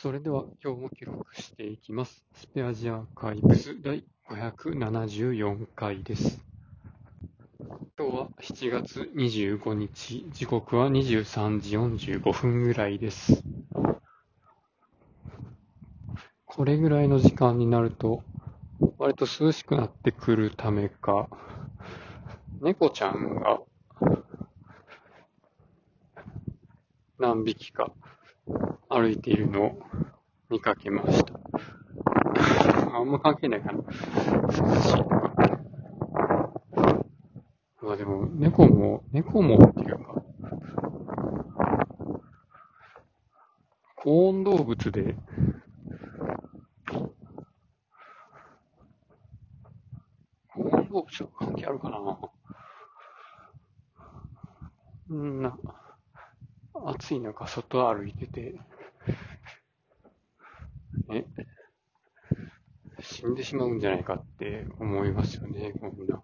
[0.00, 2.24] それでは今日も記録していきます。
[2.32, 6.40] スペアジアーカイブス第574回です。
[7.98, 13.42] 今日は7月25日、時刻は23時45分ぐらいです。
[16.44, 18.22] これぐらいの時間になると、
[18.98, 21.28] 割と涼しくなってくるためか、
[22.62, 23.58] 猫ちゃんが
[27.18, 27.90] 何匹か
[28.90, 29.78] 歩いているのを
[30.48, 31.38] 見かけました。
[32.96, 33.82] あんま関係ないかな。
[33.82, 35.32] 涼しいとか。
[37.82, 40.22] まあでも、猫も、猫もっていうか、
[43.96, 45.16] 高温動物で、
[50.54, 52.18] 高温動物と関係あるかな
[55.10, 55.58] うんな、
[56.86, 58.60] 暑い中外歩いてて、
[61.10, 61.24] え、
[63.28, 66.22] 死んでしまうんじゃないかって思いますよね、こんな。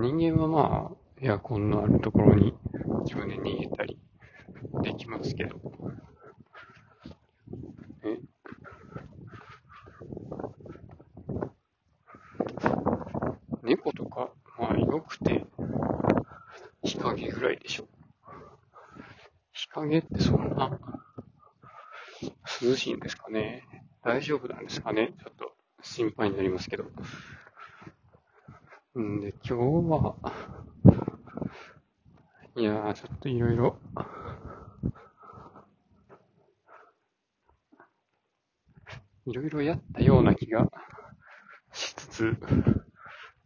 [0.00, 2.52] 人間はまあ、エアコンのあるところに
[3.04, 3.96] 自分で逃げたり
[4.82, 5.60] できますけど、
[8.02, 8.18] え、
[13.62, 15.46] 猫とか、まあ、よくて、
[16.82, 17.84] 日陰ぐらいでしょ。
[19.52, 20.80] 日陰ってそんな、
[22.60, 23.62] 涼しいんですかね？
[24.02, 25.14] 大丈夫なんですかね？
[25.18, 25.43] ちょっと
[25.84, 26.84] 心配になりますけど。
[28.98, 30.16] んで、今日は、
[32.56, 33.78] いやー、ちょっといろいろ、
[39.26, 40.70] いろいろやったような気が
[41.72, 42.36] しつつ、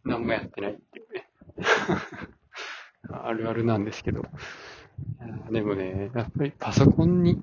[0.05, 1.29] 何もやってないっていうね。
[3.11, 4.23] あるあるなんですけど。
[5.51, 7.41] でもね、やっぱりパソコンに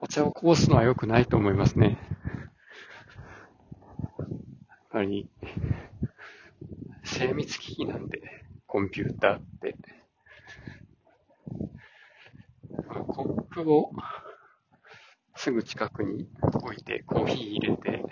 [0.00, 1.98] お茶をこぼすのは良くないと思いますね。
[4.98, 5.28] やっぱり、
[7.04, 8.20] 精密機器なんで、
[8.66, 9.76] コンピューターって。
[13.06, 13.92] コップを
[15.36, 18.02] すぐ近くに置いてコーヒー入れて、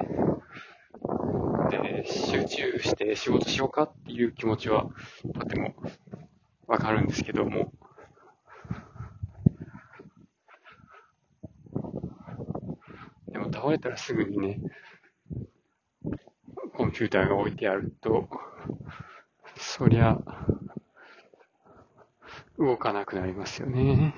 [1.70, 4.86] で、集中して仕事しようかっていう気持ちは
[5.34, 5.74] とても
[6.68, 7.72] わかるんですけども、
[13.32, 14.60] でも倒れたらすぐにね、
[16.76, 18.28] コンピューターが置いてあると、
[19.56, 20.18] そりゃ、
[22.58, 24.14] 動かなくなりますよね。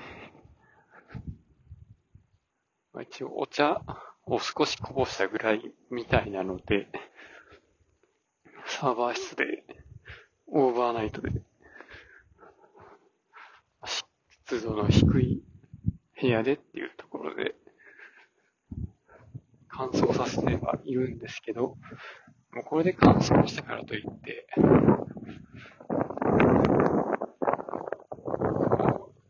[2.91, 3.81] まあ、一応お茶
[4.25, 6.89] を少しこぼしたぐらいみたいなので、
[8.65, 9.63] サーバー室で
[10.47, 11.31] オーバーナイトで
[13.85, 15.43] 湿度の低い
[16.21, 17.55] 部屋でっていうところで
[19.69, 21.77] 乾燥させてはいるんですけど、
[22.51, 24.47] もうこれで乾燥したからといって、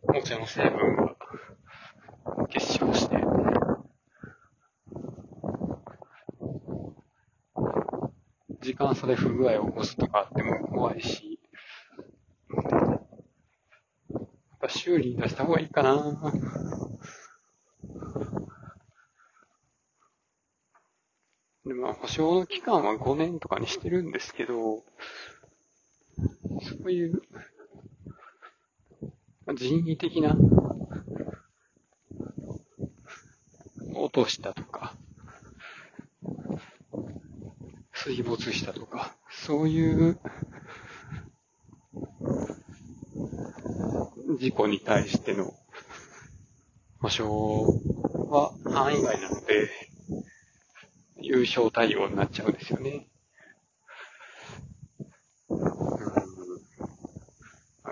[0.07, 1.16] お茶の成分が
[2.47, 3.18] 結晶して、
[8.62, 11.40] 時間差で不具合を起こすとかあっても怖いし、
[12.50, 12.62] や
[14.16, 14.19] っ
[14.62, 16.18] ぱ修理に出した方がいいかな。
[22.09, 24.84] 保証の期間は5年とかにしてるんですけど、そ
[26.86, 27.22] ういう、
[29.53, 30.36] 人為的な、
[33.94, 34.96] 落としたとか、
[37.94, 40.19] 水没したとか、そういう
[44.40, 45.53] 事故に対しての
[47.02, 47.80] 保証
[48.31, 49.88] は範囲外なので、
[51.29, 53.07] 優勝対応になっちゃうんですよね。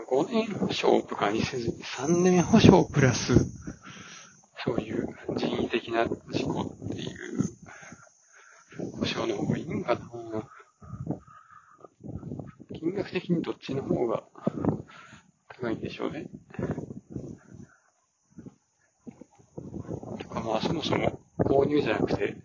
[0.09, 3.35] 5年保証とかにせずに3年保証プラス、
[4.65, 7.11] そういう人為的な事故っていう
[8.97, 10.01] 保証の方がいいんかな
[12.73, 14.23] 金額的にどっちの方が
[15.49, 16.25] 高いんでしょうね。
[20.19, 22.35] とかまあそもそも購入じゃなくて、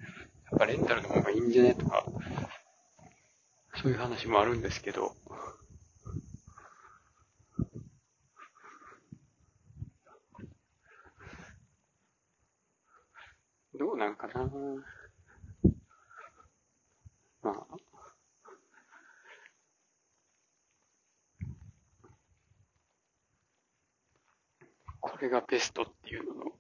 [0.53, 2.07] やっぱレンタルの方がいいんじゃねとか、
[3.75, 5.15] そういう話もあるんですけど、
[13.75, 14.51] どうなんかな。
[17.43, 17.67] まあ、
[25.01, 26.52] これがベストっていうのの。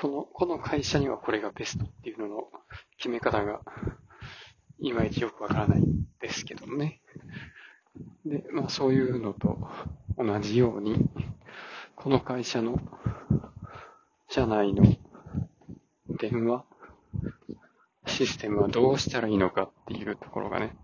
[0.00, 2.48] この、この会社にはこれがベストっていうのの
[2.96, 3.60] 決め方が、
[4.78, 7.00] いまいちよくわからないんですけどもね。
[8.24, 9.58] で、まあそういうのと
[10.16, 11.10] 同じように、
[11.96, 12.78] この会社の
[14.28, 14.84] 社内の
[16.20, 16.64] 電話
[18.06, 20.76] システムはどうしたらいいのかっていうところがね、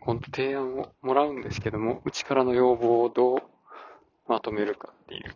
[0.00, 3.38] 本当提案をもらうんですけども、うちからの要望をどう
[4.26, 5.34] まとめるかっていう、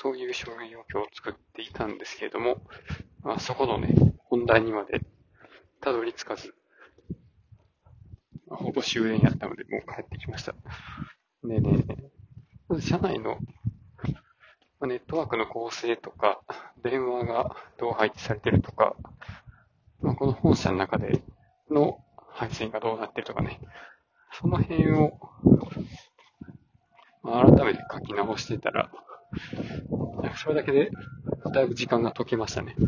[0.00, 2.62] そういう書類を今日作っていたんですけれども、
[3.24, 3.96] まあ、そこのね、
[4.26, 5.00] 本題にまで
[5.80, 6.54] たどり着かず、
[8.46, 10.54] まあ、ほぼ終電やったので、もう帰ってきました。
[11.42, 11.84] でね、
[12.68, 13.38] まず社内の
[14.82, 16.42] ネットワークの構成とか、
[16.80, 18.94] 電話がどう配置されてるとか、
[20.00, 21.24] まあ、この本社の中で
[21.72, 21.98] の
[22.30, 23.58] 配線がどうなってるとかね、
[24.30, 25.18] その辺を、
[27.24, 28.92] まあ、改めて書き直してたら、
[30.36, 30.90] それだけで
[31.52, 32.74] だいぶ時間が解けましたね。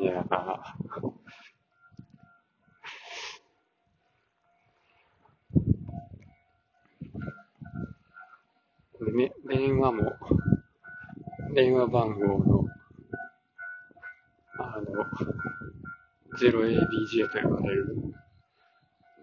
[0.00, 0.22] いやー。
[9.04, 10.12] で、電話も、
[11.54, 12.64] 電話番号の、
[14.58, 15.04] あの、
[16.38, 17.96] 0ABJ と呼ばれる、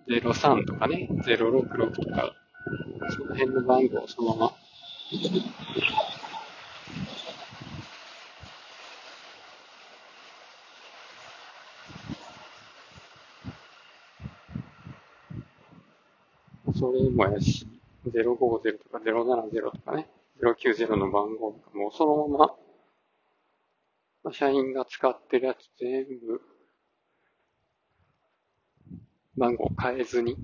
[0.07, 2.33] 03とかね、066とか、
[3.11, 4.53] その辺の番号をそのま
[16.65, 17.67] ま、それもやし、
[18.07, 20.07] 050とか070とかね、
[20.41, 22.55] 090の番号とかもそのま
[24.23, 26.41] ま、社員が使ってるやつ全部
[29.35, 30.37] 番号変えずに、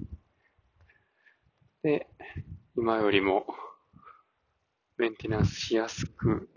[1.83, 2.07] で、
[2.77, 3.45] 今よりも
[4.97, 6.49] メンテナンスしやすく、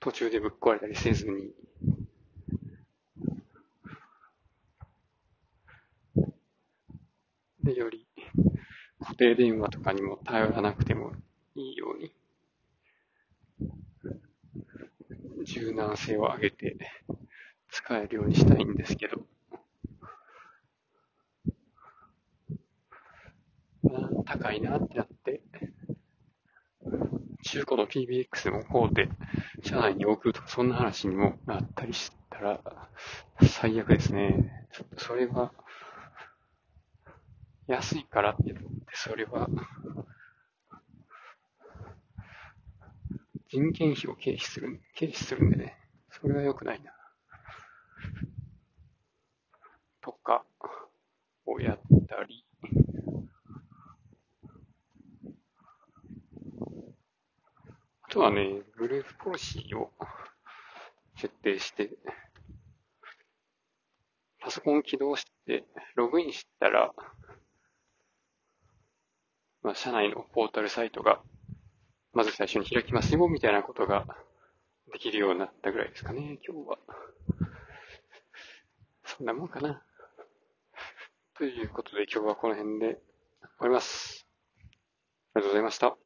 [0.00, 1.52] 途中でぶっ壊れたりせずに、
[7.62, 8.06] で、より
[9.00, 11.12] 固定電話とかにも頼らなくても
[11.54, 12.12] いいように、
[15.44, 16.76] 柔軟性を上げて
[17.70, 19.24] 使えるようにしたいんですけど、
[24.24, 25.42] 高いなってなって、
[27.42, 29.08] 中古の PBX もこうで、
[29.62, 32.60] 車内に置くとか、そんな話にもなったりしたら、
[33.42, 34.68] 最悪ですね。
[34.72, 35.52] ちょっとそれは、
[37.66, 39.48] 安いからって言って、それは、
[43.48, 45.76] 人件費を経費する、経費するんでね、
[46.10, 46.92] それは良くないな。
[50.00, 50.44] とか、
[51.46, 51.78] をやっ
[52.08, 52.44] たり、
[58.02, 59.92] あとはね、グループポリシーを
[61.18, 61.90] 設定して、
[64.40, 65.64] パソコン起動して、
[65.96, 66.94] ログインしたら、
[69.62, 71.20] まあ、社内のポータルサイトが、
[72.14, 74.06] まず最初に開きますよ、みたいなことが
[74.90, 76.78] できるようになったぐらいですかね、今日は。
[79.04, 79.82] そんなもんかな。
[81.34, 82.94] ということで今日はこの辺で終
[83.58, 84.26] わります。
[85.34, 86.05] ありがとうございました。